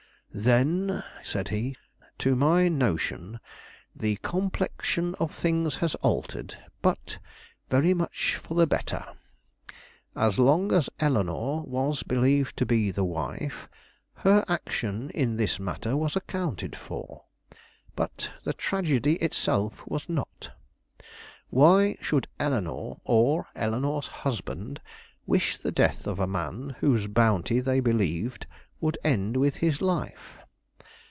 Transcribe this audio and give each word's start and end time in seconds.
"Then," 0.33 1.03
said 1.25 1.49
he, 1.49 1.75
"to 2.19 2.37
my 2.37 2.69
notion, 2.69 3.41
the 3.93 4.15
complexion 4.23 5.13
of 5.15 5.33
things 5.35 5.75
has 5.83 5.93
altered, 5.95 6.55
but 6.81 7.17
very 7.69 7.93
much 7.93 8.37
for 8.37 8.53
the 8.53 8.65
better. 8.65 9.05
As 10.15 10.39
long 10.39 10.71
as 10.71 10.89
Eleanore 11.01 11.63
was 11.63 12.03
believed 12.03 12.55
to 12.57 12.65
be 12.65 12.91
the 12.91 13.03
wife, 13.03 13.67
her 14.23 14.45
action 14.47 15.09
in 15.09 15.35
this 15.35 15.59
matter 15.59 15.97
was 15.97 16.15
accounted 16.15 16.77
for; 16.77 17.25
but 17.97 18.31
the 18.45 18.53
tragedy 18.53 19.15
itself 19.17 19.85
was 19.85 20.07
not. 20.07 20.51
Why 21.49 21.97
should 21.99 22.29
Eleanore 22.39 23.01
or 23.03 23.47
Eleanore's 23.53 24.07
husband 24.07 24.79
wish 25.25 25.57
the 25.57 25.73
death 25.73 26.07
of 26.07 26.19
a 26.21 26.25
man 26.25 26.77
whose 26.79 27.07
bounty 27.07 27.59
they 27.59 27.81
believed 27.81 28.47
would 28.81 28.97
end 29.03 29.37
with 29.37 29.57
his 29.57 29.79
life? 29.79 30.39